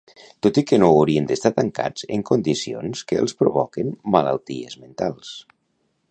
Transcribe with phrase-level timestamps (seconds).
[0.45, 5.35] Tot i que no haurien d'estar tancats en condicions que els provoquen malalties mentals.